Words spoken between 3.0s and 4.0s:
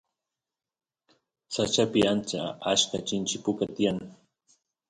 chinchi puka tiyan